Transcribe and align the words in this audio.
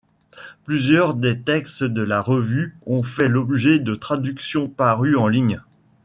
Plusieurs 0.65 1.13
des 1.13 1.41
textes 1.43 1.83
de 1.83 2.01
la 2.01 2.21
revue 2.23 2.75
ont 2.87 3.03
fait 3.03 3.27
l'objet 3.27 3.77
de 3.77 3.93
traductions 3.93 4.67
parues 4.67 5.15
en 5.15 5.27
ligne. 5.27 5.61